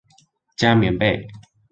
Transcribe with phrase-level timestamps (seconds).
[0.57, 1.27] 加棉被